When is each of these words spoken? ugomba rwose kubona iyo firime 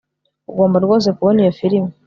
ugomba 0.51 0.77
rwose 0.85 1.07
kubona 1.17 1.39
iyo 1.43 1.51
firime 1.59 1.91